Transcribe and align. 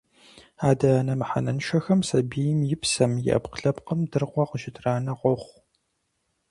Адэ-анэ 0.69 1.13
мыхьэнэншэхэм 1.19 1.99
сабийм 2.09 2.59
и 2.73 2.75
псэм, 2.81 3.11
и 3.27 3.29
ӏэпкълъэпкъым 3.33 3.99
дыркъуэ 4.11 4.43
къыщытранэ 4.49 5.13
къохъу. 5.19 5.59